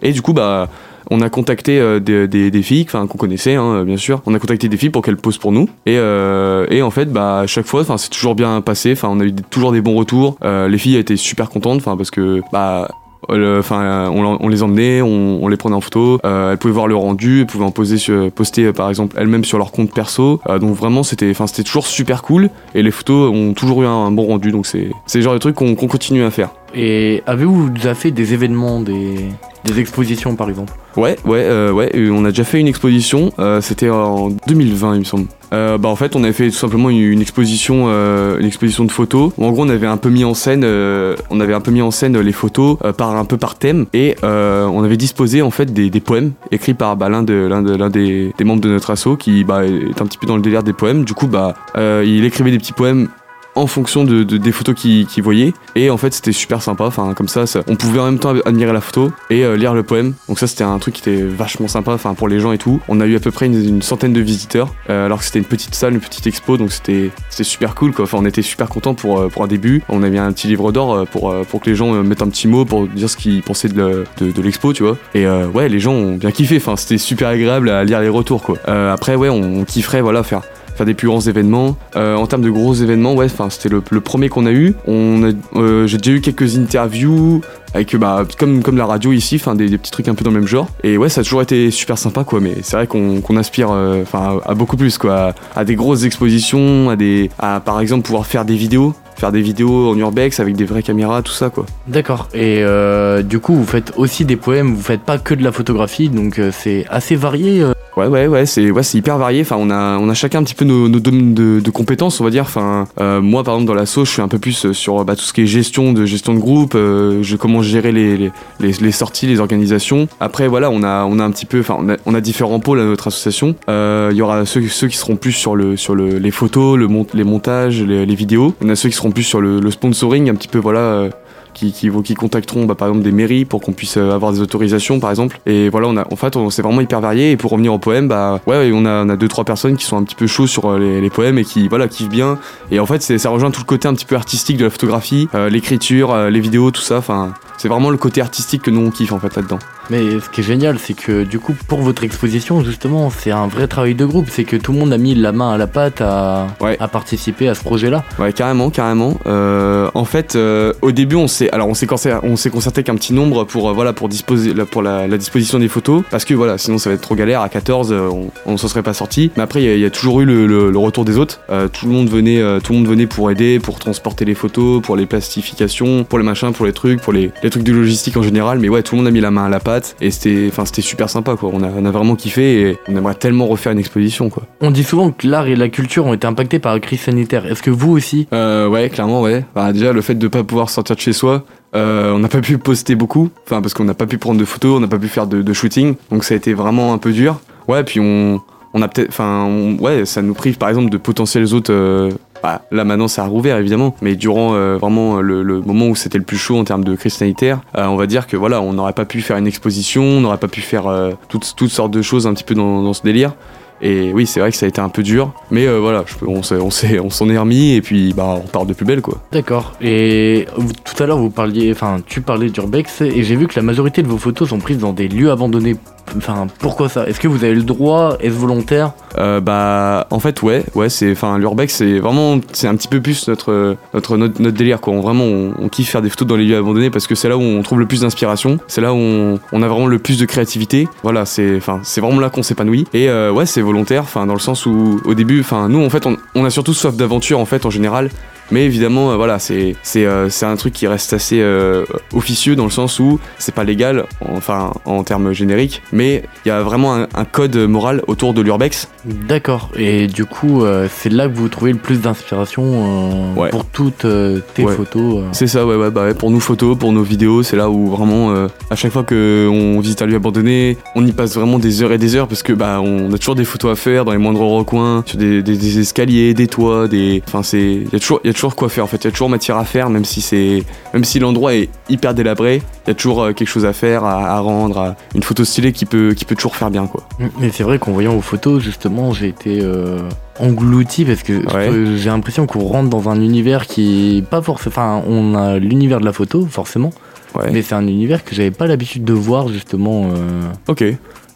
Et 0.00 0.12
du 0.12 0.22
coup 0.22 0.32
bah 0.32 0.68
on 1.10 1.20
a 1.20 1.28
contacté 1.28 1.78
euh, 1.80 2.00
des, 2.00 2.62
filles 2.62 2.86
qu'on 2.86 3.06
connaissait 3.06 3.54
hein, 3.54 3.84
bien 3.84 3.96
sûr 3.96 4.22
on 4.26 4.34
a 4.34 4.38
contacté 4.38 4.68
des 4.68 4.76
filles 4.76 4.90
pour 4.90 5.02
qu'elles 5.02 5.16
posent 5.16 5.38
pour 5.38 5.52
nous 5.52 5.68
et, 5.86 5.96
euh, 5.96 6.82
en 6.82 6.90
fait 6.90 7.12
bah 7.12 7.40
à 7.40 7.46
chaque 7.46 7.66
fois 7.66 7.84
c'est 7.96 8.10
toujours 8.10 8.34
bien 8.34 8.60
passé 8.60 8.94
on 9.02 9.20
a 9.20 9.24
eu 9.24 9.34
toujours 9.50 9.72
des 9.72 9.80
bons 9.80 9.94
retours 9.94 10.36
Euh, 10.42 10.68
les 10.68 10.78
filles 10.78 10.96
étaient 10.96 11.16
super 11.16 11.48
contentes 11.50 11.82
parce 11.82 12.10
que 12.10 12.40
bah 12.52 12.88
euh, 13.28 13.62
euh, 13.70 14.06
on, 14.08 14.48
les 14.48 14.62
emmenait, 14.62 15.02
on, 15.02 15.46
les 15.48 15.56
prenait 15.56 15.74
en 15.74 15.80
photo. 15.80 16.18
euh, 16.24 16.52
elles 16.52 16.58
pouvaient 16.58 16.74
voir 16.74 16.86
le 16.86 16.96
rendu, 16.96 17.40
elles 17.40 17.46
pouvaient 17.46 17.64
en 17.64 17.70
poster 17.70 18.64
euh, 18.64 18.72
par 18.72 18.88
exemple 18.88 19.16
elles-mêmes 19.18 19.44
sur 19.44 19.58
leur 19.58 19.72
compte 19.72 19.92
perso. 19.92 20.40
Euh, 20.48 20.58
donc 20.58 20.74
vraiment, 20.74 21.02
c'était, 21.02 21.32
toujours 21.64 21.86
super 21.86 22.22
cool. 22.22 22.50
Et 22.74 22.82
les 22.82 22.90
photos 22.90 23.32
ont 23.32 23.52
toujours 23.52 23.82
eu 23.82 23.86
un, 23.86 24.10
bon 24.10 24.26
rendu. 24.26 24.50
Donc 24.52 24.66
c'est, 24.66 24.90
le 25.14 25.20
genre 25.20 25.34
de 25.34 25.38
truc 25.38 25.54
qu'on, 25.54 25.74
continue 25.74 26.22
à 26.22 26.30
faire. 26.30 26.50
Et 26.74 27.22
avez-vous 27.26 27.70
déjà 27.70 27.94
fait 27.94 28.10
des 28.10 28.32
événements, 28.32 28.80
des 28.80 29.30
expositions 29.78 30.36
par 30.36 30.48
exemple? 30.48 30.72
Ouais, 30.96 31.16
ouais, 31.24 31.44
euh, 31.44 31.72
ouais. 31.72 31.90
On 32.10 32.24
a 32.24 32.30
déjà 32.30 32.44
fait 32.44 32.60
une 32.60 32.68
exposition. 32.68 33.32
euh, 33.38 33.60
C'était 33.60 33.90
en 33.90 34.30
2020, 34.46 34.94
il 34.94 34.98
me 35.00 35.04
semble. 35.04 35.26
Euh, 35.52 35.78
bah 35.78 35.88
en 35.88 35.96
fait 35.96 36.14
on 36.14 36.22
avait 36.22 36.32
fait 36.32 36.48
tout 36.48 36.54
simplement 36.56 36.90
une, 36.90 37.20
exposition 37.20 37.88
une 37.88 38.46
exposition 38.46 38.84
de 38.84 38.92
photos 38.92 39.32
où 39.36 39.44
en 39.44 39.50
gros 39.50 39.64
on 39.64 39.68
avait 39.68 39.88
un 39.88 39.96
peu 39.96 40.08
mis 40.08 40.22
en 40.22 40.32
scène 40.32 40.64
on 40.64 41.40
avait 41.40 41.54
un 41.54 41.60
peu 41.60 41.72
mis 41.72 41.82
en 41.82 41.90
scène 41.90 42.16
les 42.20 42.30
photos 42.30 42.76
par 42.96 43.16
un 43.16 43.24
peu 43.24 43.36
par 43.36 43.56
thème 43.56 43.86
et 43.92 44.14
on 44.22 44.84
avait 44.84 44.96
disposé 44.96 45.42
en 45.42 45.50
fait 45.50 45.72
des, 45.72 45.90
poèmes 46.00 46.34
écrits 46.52 46.74
par 46.74 46.96
bah, 46.96 47.08
l'un 47.08 47.24
de 47.24 47.34
l'un 47.34 47.62
de 47.62 47.88
des, 47.88 48.32
des 48.38 48.44
membres 48.44 48.60
de 48.60 48.68
notre 48.68 48.90
asso 48.90 49.16
qui 49.18 49.42
bah, 49.42 49.64
est 49.66 50.00
un 50.00 50.06
petit 50.06 50.18
peu 50.18 50.28
dans 50.28 50.36
le 50.36 50.42
délire 50.42 50.62
des 50.62 50.72
poèmes 50.72 51.02
du 51.02 51.14
coup 51.14 51.26
bah 51.26 51.54
il 51.76 52.24
écrivait 52.24 52.52
des 52.52 52.58
petits 52.58 52.72
poèmes 52.72 53.08
en 53.56 53.66
fonction 53.66 54.04
de, 54.04 54.22
de- 54.22 54.36
des 54.36 54.52
photos 54.52 54.74
qu'il 54.74 55.06
qu'il 55.06 55.22
voyait. 55.22 55.52
Et 55.74 55.90
en 55.90 55.96
fait 55.96 56.14
c'était 56.14 56.32
super 56.32 56.62
sympa. 56.62 56.84
Enfin 56.84 57.14
comme 57.14 57.28
ça, 57.28 57.44
on 57.66 57.76
pouvait 57.76 57.98
en 58.00 58.04
même 58.06 58.18
temps 58.18 58.34
admirer 58.44 58.72
la 58.72 58.80
photo 58.80 59.10
et 59.28 59.44
euh, 59.44 59.56
lire 59.56 59.74
le 59.74 59.82
poème. 59.82 60.14
Donc 60.28 60.38
ça 60.38 60.46
c'était 60.46 60.64
un 60.64 60.78
truc 60.78 60.94
qui 60.94 61.08
était 61.08 61.22
vachement 61.22 61.68
sympa 61.68 61.92
enfin 61.92 62.14
pour 62.14 62.28
les 62.28 62.40
gens 62.40 62.52
et 62.52 62.58
tout. 62.58 62.80
On 62.88 63.00
a 63.00 63.06
eu 63.06 63.16
à 63.16 63.20
peu 63.20 63.30
près 63.30 63.46
une, 63.46 63.82
centaine 63.82 64.12
de 64.12 64.20
visiteurs 64.20 64.74
euh, 64.88 65.06
alors 65.06 65.18
que 65.18 65.24
c'était 65.24 65.38
une 65.40 65.44
petite 65.44 65.74
salle 65.74 65.94
une 65.94 66.00
petite 66.00 66.26
expo. 66.26 66.56
Donc 66.56 66.72
c'était 66.72 67.10
super 67.42 67.74
cool 67.74 67.92
quoi. 67.92 68.04
Enfin 68.04 68.18
on 68.20 68.24
était 68.26 68.42
super 68.42 68.68
content 68.68 68.94
pour 68.94 69.18
euh, 69.20 69.28
pour 69.28 69.42
un 69.44 69.48
début. 69.48 69.82
On 69.88 70.02
a 70.02 70.08
mis 70.08 70.18
un 70.18 70.32
petit 70.32 70.46
livre 70.48 70.70
d'or 70.72 71.06
pour 71.08 71.34
pour 71.50 71.60
que 71.60 71.68
les 71.70 71.76
gens 71.76 71.92
mettent 72.02 72.22
un 72.22 72.28
petit 72.28 72.48
mot 72.48 72.64
pour 72.64 72.86
dire 72.86 73.10
ce 73.10 73.16
qu'ils 73.16 73.42
pensaient 73.42 73.68
de, 73.68 73.74
le- 73.76 74.04
de, 74.20 74.30
de 74.30 74.42
l'expo 74.42 74.72
tu 74.72 74.82
vois. 74.84 74.96
Et 75.14 75.26
ouais 75.26 75.68
les 75.68 75.80
gens 75.80 75.92
ont 75.92 76.14
bien 76.16 76.30
kiffé. 76.30 76.56
Enfin 76.56 76.76
c'était 76.76 76.98
super 76.98 77.28
agréable 77.28 77.68
à 77.70 77.84
lire 77.84 78.00
les 78.00 78.08
retours 78.08 78.42
quoi. 78.42 78.56
Après 78.66 79.14
ouais 79.16 79.28
on, 79.28 79.60
on 79.60 79.64
kifferait 79.64 80.00
voilà 80.00 80.22
faire 80.22 80.42
des 80.84 80.94
plus 80.94 81.08
grands 81.08 81.20
événements. 81.20 81.76
Euh, 81.96 82.14
en 82.16 82.26
termes 82.26 82.42
de 82.42 82.50
gros 82.50 82.74
événements, 82.74 83.14
ouais, 83.14 83.26
enfin 83.26 83.50
c'était 83.50 83.68
le, 83.68 84.00
premier 84.00 84.28
qu'on 84.28 84.46
a 84.46 84.52
eu. 84.52 84.74
On 84.86 85.32
euh, 85.56 85.86
j'ai 85.86 85.98
déjà 85.98 86.12
eu 86.12 86.20
quelques 86.20 86.58
interviews 86.58 87.40
avec 87.74 87.94
bah 87.96 88.24
comme 88.38 88.62
comme 88.62 88.76
la 88.76 88.86
radio 88.86 89.12
ici, 89.12 89.36
enfin 89.36 89.54
des, 89.54 89.78
petits 89.78 89.90
trucs 89.90 90.08
un 90.08 90.14
peu 90.14 90.24
dans 90.24 90.30
le 90.30 90.38
même 90.40 90.48
genre. 90.48 90.68
Et 90.82 90.98
ouais, 90.98 91.08
ça 91.08 91.20
a 91.20 91.24
toujours 91.24 91.42
été 91.42 91.70
super 91.70 91.98
sympa 91.98 92.24
quoi. 92.24 92.40
Mais 92.40 92.56
c'est 92.62 92.76
vrai 92.76 92.86
qu'on 92.86 93.20
qu'on 93.20 93.36
aspire, 93.36 93.68
euh, 93.70 94.02
enfin 94.02 94.40
à, 94.44 94.54
beaucoup 94.54 94.76
plus 94.76 94.98
quoi, 94.98 95.34
à, 95.54 95.64
des 95.64 95.76
grosses 95.76 96.04
expositions, 96.04 96.90
à 96.90 96.96
des, 96.96 97.30
à 97.38 97.60
par 97.60 97.80
exemple 97.80 98.02
pouvoir 98.02 98.26
faire 98.26 98.44
des 98.44 98.56
vidéos. 98.56 98.94
Faire 99.16 99.32
des 99.32 99.42
vidéos 99.42 99.90
en 99.90 99.98
urbex 99.98 100.40
avec 100.40 100.56
des 100.56 100.64
vraies 100.64 100.82
caméras, 100.82 101.20
tout 101.20 101.32
ça 101.32 101.50
quoi. 101.50 101.66
D'accord. 101.86 102.28
Et 102.32 102.62
euh, 102.62 103.22
du 103.22 103.38
coup, 103.38 103.54
vous 103.54 103.66
faites 103.66 103.92
aussi 103.96 104.24
des 104.24 104.36
poèmes, 104.36 104.74
vous 104.74 104.82
faites 104.82 105.02
pas 105.02 105.18
que 105.18 105.34
de 105.34 105.44
la 105.44 105.52
photographie, 105.52 106.08
donc 106.08 106.40
c'est 106.52 106.86
assez 106.88 107.16
varié. 107.16 107.62
Ouais, 108.00 108.06
ouais, 108.06 108.26
ouais, 108.28 108.46
c'est 108.46 108.70
ouais, 108.70 108.80
hyper 108.94 109.18
varié. 109.18 109.44
On 109.50 109.68
a, 109.68 110.14
chacun 110.14 110.38
un 110.38 110.42
petit 110.42 110.54
peu 110.54 110.64
nos, 110.64 110.88
domaines 110.88 111.34
de, 111.34 111.70
compétences, 111.70 112.18
on 112.18 112.24
va 112.24 112.30
dire. 112.30 112.44
Enfin, 112.44 112.88
euh, 112.98 113.20
moi, 113.20 113.44
par 113.44 113.54
exemple, 113.54 113.68
dans 113.68 113.74
l'asso, 113.74 114.04
je 114.06 114.10
suis 114.10 114.22
un 114.22 114.28
peu 114.28 114.38
plus 114.38 114.64
euh, 114.64 114.72
sur 114.72 115.04
bah, 115.04 115.16
tout 115.16 115.22
ce 115.22 115.34
qui 115.34 115.42
est 115.42 115.46
gestion 115.46 115.92
de 115.92 116.06
gestion 116.06 116.32
de 116.32 116.38
groupe, 116.38 116.72
euh, 116.76 117.22
je, 117.22 117.36
comment 117.36 117.60
gérer 117.60 117.92
les, 117.92 118.30
les, 118.58 118.92
sorties, 118.92 119.26
les 119.26 119.38
organisations. 119.38 120.08
Après, 120.18 120.48
voilà, 120.48 120.70
on 120.70 120.82
a, 120.82 121.02
un 121.02 121.30
petit 121.30 121.44
peu, 121.44 121.60
enfin, 121.60 121.76
on 122.06 122.14
a, 122.14 122.20
différents 122.22 122.58
pôles 122.58 122.80
à 122.80 122.84
notre 122.84 123.08
association. 123.08 123.54
Il 123.68 124.16
y 124.16 124.22
aura 124.22 124.46
ceux, 124.46 124.62
qui 124.62 124.96
seront 124.96 125.16
plus 125.16 125.32
sur 125.32 125.54
le, 125.54 125.76
sur 125.76 125.94
le, 125.94 126.18
les 126.18 126.30
photos, 126.30 126.78
les 127.12 127.24
montages, 127.24 127.82
les, 127.82 128.06
les 128.06 128.14
vidéos. 128.14 128.54
On 128.62 128.70
a 128.70 128.76
ceux 128.76 128.88
qui 128.88 128.96
seront 128.96 129.10
plus 129.10 129.24
sur 129.24 129.42
le, 129.42 129.60
le 129.60 129.70
sponsoring, 129.70 130.30
un 130.30 130.34
petit 130.34 130.48
peu, 130.48 130.58
voilà. 130.58 131.10
Qui, 131.54 131.72
qui, 131.72 131.90
qui 132.04 132.14
contacteront 132.14 132.64
bah, 132.64 132.74
par 132.74 132.88
exemple 132.88 133.04
des 133.04 133.12
mairies 133.12 133.44
pour 133.44 133.60
qu'on 133.60 133.72
puisse 133.72 133.96
euh, 133.96 134.12
avoir 134.12 134.32
des 134.32 134.40
autorisations 134.40 135.00
par 135.00 135.10
exemple 135.10 135.40
et 135.46 135.68
voilà 135.68 135.88
on 135.88 135.96
a 135.96 136.06
en 136.12 136.16
fait 136.16 136.36
on 136.36 136.50
c'est 136.50 136.62
vraiment 136.62 136.80
hyper 136.80 137.00
varié 137.00 137.32
et 137.32 137.36
pour 137.36 137.50
revenir 137.52 137.72
au 137.72 137.78
poème 137.78 138.08
bah 138.08 138.40
ouais 138.46 138.70
on 138.72 138.84
a 138.84 139.04
on 139.04 139.08
a 139.08 139.16
deux 139.16 139.28
trois 139.28 139.44
personnes 139.44 139.76
qui 139.76 139.84
sont 139.84 139.96
un 139.96 140.02
petit 140.04 140.14
peu 140.14 140.26
chauds 140.26 140.46
sur 140.46 140.70
euh, 140.70 140.78
les, 140.78 141.00
les 141.00 141.10
poèmes 141.10 141.38
et 141.38 141.44
qui 141.44 141.68
voilà 141.68 141.88
kiffent 141.88 142.08
bien 142.08 142.38
et 142.70 142.80
en 142.80 142.86
fait 142.86 143.02
ça 143.02 143.28
rejoint 143.30 143.50
tout 143.50 143.60
le 143.60 143.66
côté 143.66 143.88
un 143.88 143.94
petit 143.94 144.06
peu 144.06 144.16
artistique 144.16 144.56
de 144.56 144.64
la 144.64 144.70
photographie 144.70 145.28
euh, 145.34 145.48
l'écriture 145.48 146.12
euh, 146.12 146.30
les 146.30 146.40
vidéos 146.40 146.70
tout 146.70 146.80
ça 146.82 146.98
enfin 146.98 147.32
c'est 147.56 147.68
vraiment 147.68 147.90
le 147.90 147.96
côté 147.98 148.20
artistique 148.20 148.62
que 148.62 148.70
nous 148.70 148.80
on 148.86 148.90
kiffe 148.90 149.12
en 149.12 149.18
fait 149.18 149.36
là-dedans 149.36 149.58
Mais 149.90 150.18
ce 150.20 150.30
qui 150.30 150.40
est 150.40 150.44
génial, 150.44 150.78
c'est 150.78 150.94
que 150.94 151.24
du 151.24 151.38
coup, 151.40 151.52
pour 151.68 151.80
votre 151.82 152.04
exposition, 152.04 152.62
justement, 152.64 153.10
c'est 153.10 153.32
un 153.32 153.48
vrai 153.48 153.66
travail 153.66 153.94
de 153.94 154.06
groupe. 154.06 154.28
C'est 154.30 154.44
que 154.44 154.56
tout 154.56 154.72
le 154.72 154.78
monde 154.78 154.92
a 154.94 154.98
mis 154.98 155.14
la 155.16 155.32
main 155.32 155.52
à 155.52 155.58
la 155.58 155.66
pâte 155.66 156.00
à, 156.00 156.46
Ouais. 156.60 156.76
à 156.80 156.86
participer 156.88 157.48
à 157.48 157.54
ce 157.54 157.62
projet-là. 157.62 158.02
Ouais, 158.18 158.32
carrément, 158.32 158.70
carrément. 158.70 159.18
Euh, 159.26 159.90
en 159.94 160.04
fait, 160.06 160.38
au 160.80 160.92
début, 160.92 161.16
on 161.16 161.26
s'est, 161.26 161.49
alors 161.52 161.68
on 161.68 161.74
s'est 161.74 161.86
concerté, 161.86 162.26
on 162.26 162.36
s'est 162.36 162.50
concerté 162.50 162.82
qu'un 162.82 162.94
petit 162.94 163.12
nombre 163.12 163.44
pour, 163.44 163.68
euh, 163.68 163.72
voilà, 163.72 163.92
pour 163.92 164.08
disposer, 164.08 164.54
la- 164.54 164.64
pour 164.66 164.82
la, 164.82 165.06
la 165.06 165.18
disposition 165.18 165.58
des 165.58 165.68
photos, 165.68 166.02
parce 166.10 166.24
que 166.24 166.34
voilà, 166.34 166.58
sinon 166.58 166.78
ça 166.78 166.90
va 166.90 166.94
être 166.94 167.00
trop 167.02 167.14
galère. 167.14 167.40
À 167.42 167.48
14, 167.48 167.92
euh, 167.92 168.08
on, 168.12 168.30
on 168.46 168.56
s'en 168.56 168.68
serait 168.68 168.82
pas 168.82 168.94
sorti. 168.94 169.30
Mais 169.36 169.42
après, 169.42 169.62
il 169.62 169.66
y 169.66 169.70
a- 169.70 169.74
il 169.74 169.80
y, 169.80 169.84
a 169.84 169.90
toujours 169.90 170.20
eu 170.20 170.24
le, 170.24 170.46
le- 170.46 170.70
le 170.70 170.78
retour 170.78 171.04
des 171.04 171.16
autres. 171.18 171.40
Euh, 171.50 171.68
tout 171.68 171.86
le 171.86 171.92
monde 171.92 172.08
venait, 172.08 172.40
tout 172.62 172.72
le 172.72 172.78
monde 172.78 172.88
venait 172.88 173.06
pour 173.06 173.30
aider, 173.30 173.58
pour 173.58 173.78
transporter 173.78 174.24
les 174.24 174.34
photos, 174.34 174.82
pour 174.82 174.96
les 174.96 175.06
plastifications, 175.06 176.04
pour 176.04 176.18
les 176.18 176.24
machins, 176.24 176.52
pour 176.52 176.66
les 176.66 176.72
trucs, 176.72 177.00
pour 177.00 177.12
les, 177.12 177.30
les 177.42 177.50
trucs 177.50 177.62
de 177.62 177.72
logistique 177.72 178.16
en 178.16 178.22
général. 178.22 178.58
Mais 178.58 178.68
ouais, 178.68 178.82
tout 178.82 178.94
le 178.94 178.98
monde 178.98 179.08
a 179.08 179.10
mis 179.10 179.20
la 179.20 179.30
main 179.30 179.44
à 179.46 179.48
la 179.48 179.60
pâte 179.60 179.96
et 180.00 180.10
c'était, 180.10 180.46
enfin, 180.48 180.64
c'était 180.64 180.82
super 180.82 181.08
sympa, 181.08 181.36
quoi. 181.36 181.50
On 181.52 181.62
a, 181.62 181.68
on 181.74 181.84
a 181.84 181.90
vraiment 181.90 182.16
kiffé 182.16 182.60
et 182.70 182.78
on 182.88 182.96
aimerait 182.96 183.14
tellement 183.14 183.46
refaire 183.46 183.72
une 183.72 183.78
exposition, 183.78 184.28
quoi. 184.30 184.44
On 184.60 184.70
dit 184.70 184.84
souvent 184.84 185.10
que 185.10 185.26
l'art 185.26 185.46
et 185.46 185.56
la 185.56 185.68
culture 185.68 186.06
ont 186.06 186.14
été 186.14 186.26
impactés 186.26 186.58
par 186.58 186.74
la 186.74 186.80
crise 186.80 187.00
sanitaire. 187.00 187.46
Est-ce 187.46 187.62
que 187.62 187.70
vous 187.70 187.92
aussi? 187.92 188.26
Euh, 188.32 188.68
ouais, 188.68 188.88
clairement, 188.90 189.22
ouais. 189.22 189.44
Bah, 189.54 189.72
déjà, 189.72 189.92
le 189.92 190.00
fait 190.02 190.14
de 190.14 190.28
pas 190.28 190.44
pouvoir 190.44 190.70
sortir 190.70 190.96
de 190.96 191.00
chez 191.00 191.12
soi, 191.12 191.39
euh, 191.74 192.12
on 192.12 192.18
n'a 192.18 192.28
pas 192.28 192.40
pu 192.40 192.58
poster 192.58 192.94
beaucoup, 192.94 193.30
parce 193.48 193.74
qu'on 193.74 193.84
n'a 193.84 193.94
pas 193.94 194.06
pu 194.06 194.18
prendre 194.18 194.40
de 194.40 194.44
photos, 194.44 194.76
on 194.76 194.80
n'a 194.80 194.88
pas 194.88 194.98
pu 194.98 195.08
faire 195.08 195.26
de, 195.26 195.52
shooting, 195.52 195.94
donc 196.10 196.24
ça 196.24 196.34
a 196.34 196.36
été 196.36 196.54
vraiment 196.54 196.92
un 196.92 196.98
peu 196.98 197.12
dur. 197.12 197.40
Ouais, 197.68 197.84
puis 197.84 198.00
on, 198.00 198.40
a 198.74 198.88
peut-être, 198.88 199.10
enfin, 199.10 199.76
ouais, 199.80 200.04
ça 200.04 200.22
nous 200.22 200.34
prive 200.34 200.58
par 200.58 200.68
exemple 200.68 200.90
de 200.90 200.96
potentiels 200.96 201.54
autres. 201.54 201.72
euh, 201.72 202.10
bah, 202.42 202.62
là 202.70 202.84
maintenant 202.84 203.06
ça 203.06 203.24
a 203.24 203.26
rouvert 203.26 203.58
évidemment, 203.58 203.94
mais 204.00 204.16
durant 204.16 204.54
euh, 204.54 204.78
vraiment 204.78 205.20
le, 205.20 205.60
moment 205.60 205.88
où 205.88 205.94
c'était 205.94 206.16
le 206.16 206.24
plus 206.24 206.38
chaud 206.38 206.56
en 206.56 206.64
termes 206.64 206.84
de 206.84 206.96
crise 206.96 207.12
sanitaire, 207.12 207.60
on 207.74 207.96
va 207.96 208.06
dire 208.06 208.26
que 208.26 208.36
voilà, 208.36 208.62
on 208.62 208.72
n'aurait 208.72 208.94
pas 208.94 209.04
pu 209.04 209.20
faire 209.20 209.36
une 209.36 209.46
exposition, 209.46 210.02
on 210.02 210.20
n'aurait 210.22 210.38
pas 210.38 210.48
pu 210.48 210.62
faire 210.62 210.84
toutes, 211.28 211.68
sortes 211.68 211.92
de 211.92 212.02
choses 212.02 212.26
un 212.26 212.32
petit 212.32 212.44
peu 212.44 212.54
dans 212.54 212.92
ce 212.94 213.02
délire. 213.02 213.34
Et 213.82 214.12
oui, 214.12 214.26
c'est 214.26 214.40
vrai 214.40 214.50
que 214.50 214.56
ça 214.56 214.66
a 214.66 214.68
été 214.68 214.80
un 214.80 214.88
peu 214.90 215.02
dur, 215.02 215.32
mais 215.50 215.66
euh, 215.66 215.78
voilà, 215.78 216.04
on 216.26 216.42
s'en 216.42 217.28
est 217.28 217.38
remis 217.38 217.74
et 217.74 217.80
puis 217.80 218.12
bah 218.12 218.40
on 218.44 218.46
part 218.46 218.66
de 218.66 218.74
plus 218.74 218.84
belle 218.84 219.00
quoi. 219.00 219.18
D'accord. 219.32 219.72
Et 219.80 220.46
tout 220.84 221.02
à 221.02 221.06
l'heure, 221.06 221.18
vous 221.18 221.30
parliez, 221.30 221.72
enfin, 221.72 221.98
tu 222.06 222.20
parlais 222.20 222.50
d'urbex 222.50 223.00
et 223.00 223.22
j'ai 223.22 223.36
vu 223.36 223.46
que 223.46 223.56
la 223.56 223.62
majorité 223.62 224.02
de 224.02 224.08
vos 224.08 224.18
photos 224.18 224.50
sont 224.50 224.58
prises 224.58 224.78
dans 224.78 224.92
des 224.92 225.08
lieux 225.08 225.30
abandonnés. 225.30 225.76
Enfin, 226.16 226.46
pourquoi 226.58 226.88
ça? 226.88 227.06
Est-ce 227.06 227.20
que 227.20 227.28
vous 227.28 227.44
avez 227.44 227.54
le 227.54 227.62
droit 227.62 228.16
Est-ce 228.20 228.34
volontaire? 228.34 228.92
Euh, 229.18 229.40
bah 229.40 230.06
en 230.10 230.20
fait 230.20 230.40
ouais 230.42 230.64
ouais 230.76 230.88
c'est 230.88 231.10
enfin 231.10 231.36
l'urbex 231.36 231.74
c'est 231.74 231.98
vraiment 231.98 232.38
c'est 232.52 232.68
un 232.68 232.76
petit 232.76 232.86
peu 232.86 233.00
plus 233.00 233.26
notre 233.26 233.76
notre 233.92 234.16
notre, 234.16 234.50
délire 234.50 234.80
quoi. 234.80 234.92
On, 234.92 235.00
vraiment 235.00 235.24
on, 235.24 235.68
kiffe 235.68 235.90
faire 235.90 236.00
des 236.00 236.10
photos 236.10 236.28
dans 236.28 236.36
les 236.36 236.44
lieux 236.44 236.56
abandonnés 236.56 236.90
parce 236.90 237.08
que 237.08 237.16
c'est 237.16 237.28
là 237.28 237.36
où 237.36 237.40
on 237.40 237.60
trouve 237.62 237.80
le 237.80 237.86
plus 237.86 238.02
d'inspiration 238.02 238.58
c'est 238.68 238.80
là 238.80 238.92
où 238.92 238.96
on, 238.96 239.40
on 239.52 239.62
a 239.62 239.68
vraiment 239.68 239.88
le 239.88 239.98
plus 239.98 240.18
de 240.18 240.26
créativité. 240.26 240.88
Voilà 241.02 241.24
c'est 241.24 241.56
enfin 241.56 241.80
c'est 241.82 242.00
vraiment 242.00 242.20
là 242.20 242.30
qu'on 242.30 242.44
s'épanouit. 242.44 242.86
Et 242.94 243.08
euh, 243.08 243.32
ouais 243.32 243.46
c'est 243.46 243.62
volontaire 243.62 244.02
enfin 244.02 244.26
dans 244.26 244.34
le 244.34 244.40
sens 244.40 244.64
où 244.66 245.00
au 245.04 245.14
début 245.14 245.40
enfin 245.40 245.68
nous 245.68 245.84
en 245.84 245.90
fait 245.90 246.06
on, 246.06 246.16
on 246.36 246.44
a 246.44 246.50
surtout 246.50 246.74
soif 246.74 246.96
d'aventure 246.96 247.40
en 247.40 247.46
fait 247.46 247.66
en 247.66 247.70
général 247.70 248.10
mais 248.50 248.64
évidemment, 248.64 249.10
euh, 249.12 249.16
voilà, 249.16 249.38
c'est 249.38 249.76
c'est 249.82 250.06
euh, 250.06 250.28
c'est 250.28 250.46
un 250.46 250.56
truc 250.56 250.72
qui 250.72 250.86
reste 250.86 251.12
assez 251.12 251.40
euh, 251.40 251.84
officieux 252.12 252.56
dans 252.56 252.64
le 252.64 252.70
sens 252.70 252.98
où 253.00 253.18
c'est 253.38 253.54
pas 253.54 253.64
légal, 253.64 254.04
enfin 254.34 254.72
en 254.84 255.02
termes 255.04 255.32
génériques, 255.32 255.82
mais 255.92 256.22
il 256.44 256.48
y 256.48 256.52
a 256.52 256.62
vraiment 256.62 256.94
un, 256.96 257.08
un 257.14 257.24
code 257.24 257.56
moral 257.56 258.02
autour 258.06 258.34
de 258.34 258.40
l'urbex 258.42 258.88
D'accord. 259.28 259.70
Et 259.76 260.06
du 260.08 260.26
coup, 260.26 260.62
c'est 260.94 261.08
là 261.10 261.26
que 261.26 261.34
vous 261.34 261.48
trouvez 261.48 261.72
le 261.72 261.78
plus 261.78 262.00
d'inspiration 262.00 263.34
Ouais. 263.38 263.50
pour 263.50 263.64
toutes 263.64 264.06
tes 264.54 264.64
Ouais. 264.64 264.74
photos. 264.74 265.24
C'est 265.32 265.46
ça, 265.46 265.66
ouais, 265.66 265.76
ouais, 265.76 265.90
bah 265.90 266.04
ouais, 266.04 266.14
pour 266.14 266.30
nos 266.30 266.40
photos, 266.40 266.76
pour 266.76 266.92
nos 266.92 267.02
vidéos, 267.02 267.42
c'est 267.42 267.56
là 267.56 267.70
où 267.70 267.88
vraiment, 267.88 268.32
à 268.70 268.76
chaque 268.76 268.92
fois 268.92 269.02
qu'on 269.04 269.80
visite 269.80 270.02
un 270.02 270.06
lieu 270.06 270.16
abandonné, 270.16 270.76
on 270.94 271.06
y 271.06 271.12
passe 271.12 271.34
vraiment 271.34 271.58
des 271.58 271.82
heures 271.82 271.92
et 271.92 271.98
des 271.98 272.14
heures 272.16 272.28
parce 272.28 272.42
que 272.42 272.52
bah 272.52 272.80
on 272.82 273.12
a 273.12 273.18
toujours 273.18 273.34
des 273.34 273.44
photos 273.44 273.72
à 273.72 273.74
faire 273.76 274.04
dans 274.04 274.12
les 274.12 274.18
moindres 274.18 274.40
recoins, 274.42 275.02
sur 275.06 275.18
des, 275.18 275.42
des- 275.42 275.56
des 275.56 275.78
escaliers, 275.78 276.34
des 276.34 276.46
toits, 276.46 276.88
des, 276.88 277.22
enfin 277.26 277.42
c'est, 277.42 277.60
il 277.60 277.88
y 277.92 277.96
a 277.96 277.98
toujours, 277.98 278.20
y 278.24 278.28
a 278.28 278.32
toujours 278.32 278.39
quoi 278.48 278.68
faire 278.68 278.84
en 278.84 278.86
fait, 278.86 278.98
il 278.98 279.04
y 279.04 279.08
a 279.08 279.10
toujours 279.10 279.28
matière 279.28 279.56
à 279.56 279.64
faire, 279.64 279.90
même 279.90 280.04
si 280.04 280.20
c'est, 280.20 280.62
même 280.94 281.04
si 281.04 281.18
l'endroit 281.18 281.54
est 281.54 281.68
hyper 281.88 282.14
délabré, 282.14 282.62
il 282.86 282.88
y 282.88 282.90
a 282.90 282.94
toujours 282.94 283.22
euh, 283.22 283.32
quelque 283.32 283.48
chose 283.48 283.66
à 283.66 283.72
faire, 283.72 284.04
à, 284.04 284.34
à 284.36 284.40
rendre, 284.40 284.78
à- 284.78 284.96
une 285.14 285.22
photo 285.22 285.44
stylée 285.44 285.72
qui 285.72 285.84
peut, 285.86 286.14
qui 286.14 286.24
peut 286.24 286.34
toujours 286.34 286.56
faire 286.56 286.70
bien 286.70 286.86
quoi. 286.86 287.02
Mais 287.38 287.50
c'est 287.52 287.62
vrai 287.64 287.78
qu'en 287.78 287.92
voyant 287.92 288.14
vos 288.14 288.20
photos, 288.22 288.62
justement, 288.62 289.12
j'ai 289.12 289.28
été 289.28 289.60
euh, 289.62 289.98
englouti 290.38 291.04
parce 291.04 291.22
que 291.22 291.32
Ouais. 291.54 291.96
j'ai 291.96 292.08
l'impression 292.10 292.46
qu'on 292.46 292.60
rentre 292.64 292.88
dans 292.90 293.08
un 293.08 293.20
univers 293.20 293.66
qui 293.66 294.18
est 294.18 294.22
pas 294.22 294.40
forcément. 294.42 294.72
Enfin, 294.72 295.02
on 295.06 295.34
a 295.34 295.58
l'univers 295.58 296.00
de 296.00 296.04
la 296.04 296.12
photo, 296.12 296.46
forcément, 296.50 296.90
Ouais. 297.34 297.50
mais 297.52 297.62
c'est 297.62 297.74
un 297.74 297.86
univers 297.86 298.24
que 298.24 298.34
j'avais 298.34 298.50
pas 298.50 298.66
l'habitude 298.66 299.04
de 299.04 299.12
voir, 299.12 299.48
justement. 299.48 300.10
euh. 300.16 300.42
Ok. 300.68 300.84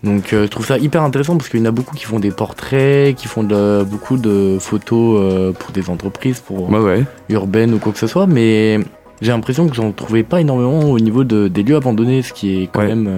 Donc, 0.05 0.33
euh, 0.33 0.45
je 0.45 0.51
trouve 0.51 0.67
ça 0.67 0.79
hyper 0.79 1.03
intéressant 1.03 1.37
parce 1.37 1.49
qu'il 1.49 1.61
y 1.61 1.63
en 1.63 1.67
a 1.67 1.71
beaucoup 1.71 1.95
qui 1.97 2.05
font 2.05 2.21
des 2.21 2.31
portraits, 2.31 3.15
qui 3.17 3.27
font 3.27 3.43
de, 3.43 3.83
beaucoup 3.85 4.17
de 4.17 4.59
photos 4.61 5.19
euh, 5.21 5.53
pour 5.53 5.73
des 5.73 5.89
entreprises, 5.91 6.41
pour 6.41 6.71
ouais. 6.71 7.05
urbaines 7.31 7.75
ou 7.75 7.79
quoi 7.79 7.93
que 7.93 7.99
ce 7.99 8.07
soit, 8.07 8.27
mais. 8.27 8.79
J'ai 9.23 9.31
l'impression 9.31 9.69
que 9.69 9.75
j'en 9.77 9.93
trouvais 9.93 10.25
pas 10.25 10.41
énormément 10.41 10.91
au 10.91 10.99
niveau 10.99 11.23
de, 11.23 11.47
des 11.47 11.63
lieux 11.63 11.77
abandonnés, 11.77 12.21
ce 12.23 12.33
qui 12.33 12.63
est 12.65 12.69
quand 12.71 12.81
Ouais. 12.81 12.89
même. 12.89 13.07
euh, 13.07 13.17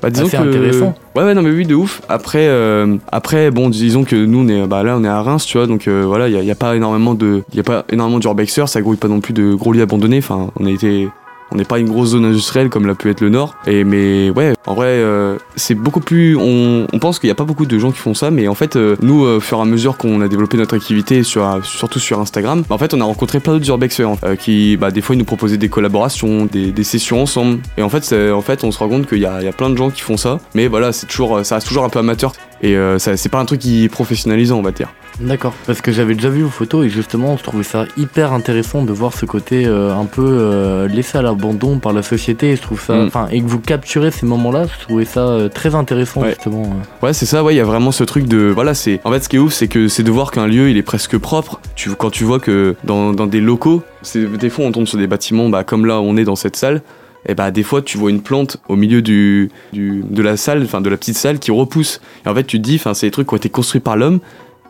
Bah, 0.00 0.10
disons 0.10 0.26
Assez 0.26 0.36
que... 0.36 0.42
intéressant. 0.42 0.94
Ouais, 1.16 1.24
ouais, 1.24 1.34
non, 1.34 1.40
mais 1.42 1.50
oui, 1.50 1.64
de 1.66 1.74
ouf. 1.74 2.02
Après, 2.08 2.46
euh, 2.46 2.96
après 3.10 3.50
bon, 3.50 3.70
disons 3.70 4.04
que 4.04 4.14
nous, 4.14 4.40
on 4.44 4.48
est, 4.48 4.66
bah, 4.66 4.82
là, 4.84 4.96
on 4.98 5.02
est 5.04 5.08
à 5.08 5.20
Reims, 5.22 5.46
tu 5.46 5.56
vois, 5.56 5.66
donc 5.66 5.88
euh, 5.88 6.04
voilà, 6.06 6.28
il 6.28 6.34
n'y 6.34 6.38
a, 6.38 6.42
y 6.42 6.50
a 6.50 6.54
pas 6.54 6.76
énormément 6.76 7.14
de, 7.14 7.42
y 7.54 7.60
a 7.60 7.62
pas 7.64 7.84
énormément 7.90 8.18
d'urbexers, 8.20 8.68
ça 8.68 8.82
grouille 8.82 8.98
pas 8.98 9.08
non 9.08 9.20
plus 9.20 9.32
de 9.32 9.54
gros 9.54 9.72
lieux 9.72 9.82
abandonnés. 9.82 10.18
Enfin, 10.18 10.50
on 10.60 10.66
a 10.66 10.70
été 10.70 11.08
On 11.52 11.56
n'est 11.56 11.64
pas 11.64 11.78
une 11.78 11.88
grosse 11.88 12.10
zone 12.10 12.24
industrielle 12.24 12.68
comme 12.68 12.86
l'a 12.86 12.94
pu 12.94 13.10
être 13.10 13.20
le 13.20 13.30
Nord. 13.30 13.54
Et 13.66 13.84
mais 13.84 14.30
ouais, 14.30 14.52
en 14.66 14.74
vrai, 14.74 14.88
euh, 14.88 15.36
c'est 15.56 15.74
beaucoup 15.74 16.00
plus. 16.00 16.36
On, 16.36 16.86
pense 17.00 17.18
qu'il 17.18 17.28
n'y 17.28 17.32
a 17.32 17.36
pas 17.36 17.44
beaucoup 17.44 17.64
de 17.64 17.78
gens 17.78 17.92
qui 17.92 17.98
font 17.98 18.14
ça, 18.14 18.30
mais 18.30 18.48
en 18.48 18.54
fait, 18.54 18.76
euh, 18.76 18.96
nous, 19.00 19.24
euh, 19.24 19.36
au 19.36 19.40
fur 19.40 19.58
et 19.58 19.62
à 19.62 19.64
mesure 19.64 19.96
qu'on 19.96 20.20
a 20.20 20.28
développé 20.28 20.56
notre 20.56 20.74
activité, 20.74 21.22
sur, 21.22 21.64
surtout 21.64 22.00
sur 22.00 22.20
Instagram, 22.20 22.64
bah, 22.68 22.74
en 22.74 22.78
fait, 22.78 22.92
on 22.92 23.00
a 23.00 23.04
rencontré 23.04 23.40
plein 23.40 23.52
d'autres 23.52 23.68
urbexeurs 23.68 24.16
euh, 24.24 24.36
qui, 24.36 24.76
bah, 24.76 24.90
des 24.90 25.00
fois, 25.00 25.14
ils 25.14 25.18
nous 25.18 25.24
proposaient 25.24 25.58
des 25.58 25.68
collaborations, 25.68 26.46
des, 26.46 26.84
sessions 26.84 27.22
ensemble. 27.22 27.60
Et 27.76 27.82
en 27.82 27.88
fait, 27.88 28.12
on 28.12 28.72
se 28.72 28.78
rend 28.78 28.88
compte 28.88 29.06
qu'il 29.06 29.18
y 29.18 29.22
y 29.22 29.26
a 29.26 29.52
plein 29.52 29.70
de 29.70 29.76
gens 29.76 29.90
qui 29.90 30.00
font 30.00 30.16
ça, 30.16 30.38
mais 30.54 30.68
voilà, 30.68 30.92
c'est 30.92 31.06
toujours, 31.06 31.44
ça 31.44 31.56
reste 31.56 31.68
toujours 31.68 31.84
un 31.84 31.88
peu 31.88 31.98
amateur. 31.98 32.32
Et 32.62 32.76
euh, 32.76 32.98
c'est 32.98 33.28
pas 33.28 33.38
un 33.38 33.44
truc 33.44 33.60
qui 33.60 33.84
est 33.84 33.88
professionnalisant, 33.88 34.58
on 34.58 34.62
va 34.62 34.72
dire. 34.72 34.88
D'accord, 35.20 35.52
parce 35.66 35.80
que 35.80 35.90
j'avais 35.90 36.14
déjà 36.14 36.28
vu 36.28 36.42
vos 36.42 36.48
photos 36.48 36.86
et 36.86 36.88
justement 36.90 37.36
je 37.36 37.42
trouvais 37.42 37.64
ça 37.64 37.86
hyper 37.96 38.32
intéressant 38.32 38.82
de 38.84 38.92
voir 38.92 39.12
ce 39.12 39.26
côté 39.26 39.66
euh, 39.66 39.92
un 39.92 40.04
peu 40.04 40.24
euh, 40.24 40.86
laissé 40.86 41.18
à 41.18 41.22
l'abandon 41.22 41.78
par 41.80 41.92
la 41.92 42.02
société 42.02 42.50
et 42.50 42.56
je 42.56 42.62
trouve 42.62 42.80
ça, 42.80 42.94
Mm. 42.94 43.10
et 43.32 43.40
que 43.40 43.46
vous 43.48 43.58
capturez 43.58 44.10
ces 44.12 44.26
moments-là, 44.26 44.66
je 44.66 44.84
trouvais 44.84 45.04
ça 45.04 45.20
euh, 45.26 45.48
très 45.48 45.74
intéressant 45.74 46.20
Ouais. 46.22 46.28
justement. 46.30 46.70
Ouais, 47.02 47.12
c'est 47.12 47.26
ça, 47.26 47.42
ouais, 47.42 47.54
il 47.54 47.56
y 47.56 47.60
a 47.60 47.64
vraiment 47.64 47.90
ce 47.90 48.04
truc 48.04 48.26
de. 48.26 48.52
Voilà, 48.54 48.74
c'est. 48.74 49.00
En 49.04 49.10
fait, 49.10 49.24
ce 49.24 49.28
qui 49.28 49.36
est 49.36 49.40
ouf, 49.40 49.52
c'est 49.52 49.66
que 49.68 49.88
c'est 49.88 50.02
de 50.04 50.10
voir 50.10 50.30
qu'un 50.30 50.46
lieu, 50.46 50.70
il 50.70 50.76
est 50.76 50.82
presque 50.82 51.18
propre. 51.18 51.60
Tu, 51.74 51.90
quand 51.90 52.10
tu 52.10 52.22
vois 52.24 52.38
que 52.38 52.76
dans, 52.84 53.12
dans 53.12 53.26
des 53.26 53.40
locaux, 53.40 53.82
des 54.14 54.50
fois, 54.50 54.66
on 54.66 54.72
tombe 54.72 54.86
sur 54.86 54.98
des 54.98 55.06
bâtiments, 55.08 55.48
bah, 55.48 55.64
comme 55.64 55.84
là, 55.86 56.00
on 56.00 56.16
est 56.16 56.24
dans 56.24 56.36
cette 56.36 56.54
salle. 56.56 56.80
Et 57.28 57.34
bah, 57.34 57.50
des 57.50 57.62
fois, 57.62 57.82
tu 57.82 57.98
vois 57.98 58.10
une 58.10 58.22
plante 58.22 58.56
au 58.68 58.76
milieu 58.76 59.02
du, 59.02 59.50
du, 59.72 60.02
de 60.08 60.22
la 60.22 60.36
salle, 60.36 60.62
enfin, 60.64 60.80
de 60.80 60.88
la 60.88 60.96
petite 60.96 61.16
salle 61.16 61.38
qui 61.38 61.50
repousse. 61.50 62.00
Et 62.24 62.28
en 62.28 62.34
fait, 62.34 62.44
tu 62.44 62.58
te 62.58 62.62
dis, 62.62 62.76
enfin, 62.76 62.94
c'est 62.94 63.06
des 63.06 63.10
trucs 63.10 63.28
qui 63.28 63.34
ont 63.34 63.36
été 63.36 63.50
construits 63.50 63.82
par 63.82 63.96
l'homme. 63.96 64.20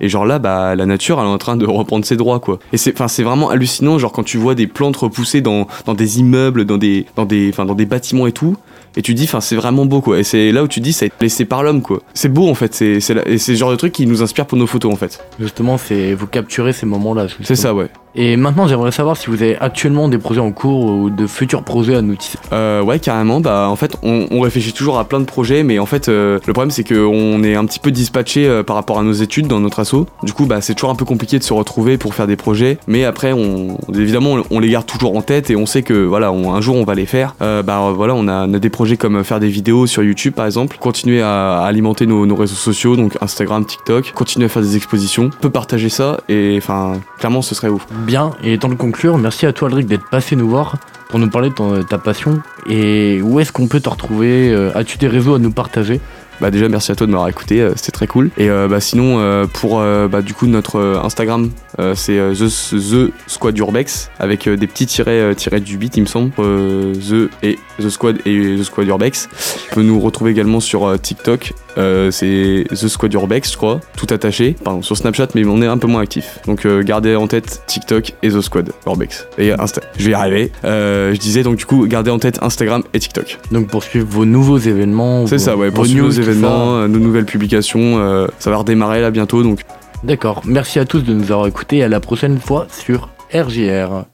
Et 0.01 0.09
genre 0.09 0.27
là, 0.27 0.39
bah, 0.39 0.75
la 0.77 0.87
nature, 0.87 1.19
elle 1.21 1.27
est 1.27 1.31
en 1.31 1.39
train 1.39 1.57
de 1.57 1.67
reprendre 1.67 2.05
ses 2.05 2.17
droits, 2.17 2.41
quoi. 2.41 2.59
Et 2.73 2.77
c'est, 2.77 2.93
enfin, 2.93 3.09
c'est 3.09 3.23
vraiment 3.23 3.51
hallucinant, 3.51 3.99
genre 3.99 4.13
quand 4.13 4.23
tu 4.23 4.39
vois 4.39 4.55
des 4.55 4.67
plantes 4.67 4.97
repousser 4.97 5.41
dans, 5.41 5.67
dans 5.87 5.95
des 5.95 6.21
immeubles, 6.21 6.65
dans 6.65 6.79
des, 6.79 7.07
dans 7.17 7.25
des, 7.25 7.49
enfin, 7.51 7.65
dans 7.65 7.75
des 7.75 7.87
bâtiments 7.87 8.27
et 8.27 8.33
tout. 8.33 8.57
Et 8.97 9.03
tu 9.03 9.13
te 9.15 9.19
dis, 9.19 9.25
enfin, 9.25 9.41
c'est 9.41 9.57
vraiment 9.57 9.87
beau, 9.87 10.01
quoi. 10.01 10.19
Et 10.19 10.25
c'est 10.25 10.51
là 10.51 10.63
où 10.65 10.69
tu 10.69 10.81
dis, 10.81 10.93
ça 10.93 11.05
a 11.05 11.07
été 11.07 11.17
laissé 11.21 11.45
par 11.45 11.63
l'homme, 11.63 11.83
quoi. 11.83 12.01
C'est 12.15 12.33
beau, 12.33 12.49
en 12.49 12.55
fait. 12.55 12.75
C'est, 12.75 13.01
c'est, 13.01 13.15
le 13.15 13.55
genre 13.55 13.71
de 13.71 13.77
truc 13.77 13.93
qui 13.93 14.07
nous 14.07 14.23
inspire 14.23 14.47
pour 14.47 14.59
nos 14.59 14.67
photos, 14.67 14.93
en 14.93 14.97
fait. 14.97 15.23
Justement, 15.39 15.79
c'est 15.79 16.15
vous 16.15 16.27
capturez 16.27 16.73
ces 16.73 16.87
moments-là. 16.87 17.27
justement. 17.27 17.47
C'est 17.47 17.57
ça, 17.57 17.75
ouais. 17.75 17.89
Et 18.21 18.37
maintenant, 18.37 18.67
j'aimerais 18.67 18.91
savoir 18.91 19.17
si 19.17 19.29
vous 19.29 19.41
avez 19.45 19.57
actuellement 19.61 20.09
des 20.09 20.19
projets 20.19 20.41
en 20.41 20.51
cours 20.51 20.87
ou 20.87 21.09
de 21.09 21.29
futurs 21.29 21.63
projets 21.63 21.95
à 21.95 22.03
nous 22.03 22.17
teaser. 22.17 22.37
Euh, 22.53 22.83
ouais, 22.83 22.99
carrément. 22.99 23.41
Bah, 23.41 23.69
en 23.71 23.77
fait, 23.77 23.97
on, 24.03 24.27
on 24.33 24.41
réfléchit 24.41 24.73
toujours 24.73 24.99
à 24.99 25.05
plein 25.05 25.21
de 25.21 25.25
projets, 25.25 25.63
mais 25.63 25.79
en 25.79 25.87
fait, 25.87 26.09
euh, 26.09 26.41
le 26.45 26.53
problème, 26.53 26.73
c'est 26.73 26.83
qu'on 26.83 27.45
est 27.45 27.55
un 27.55 27.65
petit 27.65 27.79
peu 27.79 27.93
dispatché 27.93 28.49
euh, 28.49 28.65
par 28.65 28.75
rapport 28.75 28.99
à 28.99 29.05
nos 29.05 29.13
études 29.13 29.47
dans 29.47 29.61
notre 29.61 29.79
asso. 29.79 30.05
Du 30.25 30.33
coup, 30.33 30.47
bah, 30.47 30.61
c'est 30.61 30.75
toujours 30.75 30.91
un 30.91 30.97
peu 30.97 31.05
compliqué 31.05 31.39
de 31.39 31.45
se 31.45 31.53
retrouver 31.53 31.97
pour 31.97 32.13
faire 32.13 32.27
des 32.27 32.35
projets. 32.35 32.79
Mais 32.89 33.05
après, 33.05 33.33
on, 33.33 33.79
évidemment, 33.95 34.35
on, 34.51 34.59
les 34.59 34.69
garde 34.71 34.87
toujours 34.87 35.17
en 35.17 35.23
tête 35.23 35.51
et 35.51 35.55
on 35.55 35.65
sait 35.65 35.83
que, 35.85 35.93
voilà, 36.05 36.33
on- 36.33 36.53
un 36.55 36.61
jour, 36.61 36.75
on 36.75 36.83
va 36.85 36.97
les 36.97 37.07
faire. 37.07 37.37
Euh, 37.41 37.63
bah, 37.63 37.93
voilà, 37.95 38.17
on 38.17 38.27
a, 38.27 38.49
on 38.49 38.53
a 38.53 38.59
des 38.59 38.71
projets 38.71 38.97
comme 38.97 39.23
faire 39.23 39.39
des 39.39 39.47
vidéos 39.49 39.87
sur 39.87 40.03
YouTube, 40.03 40.35
par 40.35 40.47
exemple, 40.47 40.77
continuer 40.81 41.23
à, 41.23 41.61
à 41.61 41.67
alimenter 41.67 42.05
nos, 42.07 42.27
nos 42.27 42.35
réseaux 42.35 42.57
sociaux, 42.57 42.97
donc 42.97 43.17
Instagram, 43.21 43.65
TikTok, 43.65 44.11
continuer 44.13 44.47
à 44.47 44.49
faire 44.49 44.63
des 44.63 44.75
expositions, 44.77 45.31
on 45.33 45.41
peut 45.41 45.51
partager 45.51 45.89
ça 45.89 46.19
et, 46.29 46.57
enfin, 46.59 46.95
clairement, 47.21 47.43
ce 47.43 47.55
serait 47.55 47.69
ouf. 47.69 47.87
Bien, 48.09 48.31
et 48.43 48.57
temps 48.57 48.71
de 48.71 48.75
conclure, 48.75 49.19
merci 49.19 49.45
à 49.45 49.53
toi 49.53 49.69
Aldric 49.69 49.87
d'être 49.87 50.09
passé 50.09 50.35
nous 50.35 50.49
voir 50.49 50.79
pour 51.11 51.19
nous 51.19 51.29
parler 51.29 51.51
de 51.51 51.83
ta 51.83 51.99
passion. 51.99 52.41
Et 52.67 53.21
où 53.21 53.39
est-ce 53.39 53.53
qu'on 53.53 53.69
peut 53.69 53.81
te 53.81 53.89
retrouver 53.91 54.51
Euh, 54.51 54.71
As-tu 54.75 54.97
des 54.97 55.09
réseaux 55.09 55.35
à 55.35 55.39
nous 55.39 55.51
partager? 55.51 56.01
Bah 56.41 56.51
déjà 56.51 56.71
merci 56.71 56.91
à 56.91 56.95
toi 56.95 57.07
de 57.07 57.13
m'avoir 57.13 57.29
écouté, 57.29 57.61
euh, 57.61 57.73
c'était 57.77 57.91
très 57.91 58.07
cool. 58.07 58.31
Et 58.39 58.49
euh, 58.49 58.67
bah 58.67 58.81
sinon 58.81 59.47
pour 59.53 59.81
bah, 59.81 60.23
du 60.23 60.33
coup 60.33 60.47
notre 60.47 61.03
Instagram 61.05 61.51
c'est 61.95 62.17
the, 62.17 63.11
Squad 63.27 63.59
Urbex 63.59 64.11
avec 64.19 64.49
des 64.49 64.67
petits 64.67 64.87
tirets 64.87 65.35
tirets 65.35 65.61
du 65.61 65.77
beat 65.77 65.99
il 65.99 66.03
me 66.03 66.07
semble 66.07 66.31
The 66.33 67.29
et 67.43 67.59
The 67.79 67.91
Squad 67.91 68.21
et 68.25 68.57
The 68.57 68.63
Squad 68.63 68.87
Urbex. 68.87 69.29
Tu 69.69 69.75
peux 69.75 69.83
nous 69.83 70.01
retrouver 70.01 70.31
également 70.31 70.61
sur 70.61 70.99
TikTok, 70.99 71.53
euh, 71.79 72.11
c'est 72.11 72.65
The 72.71 72.89
Squad 72.89 73.13
Urbex 73.15 73.53
je 73.53 73.57
crois, 73.57 73.81
tout 73.97 74.07
attaché. 74.11 74.57
Pardon 74.63 74.83
sur 74.83 74.97
Snapchat 74.97 75.29
mais 75.35 75.45
on 75.47 75.63
est 75.63 75.67
un 75.67 75.79
peu 75.79 75.87
moins 75.87 76.03
actif. 76.03 76.41
Donc 76.47 76.67
euh, 76.67 76.83
gardez 76.83 77.17
en 77.17 77.27
tête 77.27 77.63
TikTok 77.67 78.15
et 78.23 78.31
The 78.31 78.41
Squad 78.41 78.71
Urbex. 78.87 79.29
Et 79.39 79.53
Insta, 79.53 79.81
je 79.97 80.05
vais 80.05 80.11
y 80.11 80.15
arriver. 80.15 80.53
Euh, 80.65 81.15
je 81.15 81.19
disais 81.19 81.43
donc 81.43 81.57
du 81.57 81.67
coup 81.67 81.87
gardez 81.87 82.11
en 82.11 82.19
tête 82.19 82.39
Instagram 82.43 82.83
et 82.95 82.99
TikTok. 82.99 83.39
Donc 83.53 83.69
pour 83.69 83.83
suivre 83.83 84.07
vos 84.09 84.25
nouveaux 84.25 84.59
événements. 84.59 85.27
C'est 85.27 85.39
ça, 85.39 85.57
ouais, 85.57 85.69
vos 85.69 85.77
pour 85.77 85.87
suivre 85.87 86.07
nos 86.07 86.11
événements, 86.11 86.89
nos 86.89 86.99
nouvelles 86.99 87.27
publications, 87.27 88.27
ça 88.39 88.51
va 88.51 88.57
redémarrer 88.57 89.01
là 89.01 89.11
bientôt, 89.11 89.43
donc 89.43 89.61
D'accord, 90.05 90.43
merci 90.45 90.79
à 90.79 90.85
tous 90.85 91.01
de 91.01 91.13
nous 91.13 91.33
avoir 91.33 91.47
écoutés 91.49 91.83
à 91.83 91.89
la 91.89 91.99
prochaine 91.99 92.39
fois 92.39 92.67
sur 92.71 93.09
RJR. 93.35 94.05